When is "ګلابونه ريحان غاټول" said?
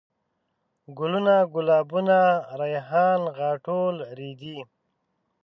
1.53-3.95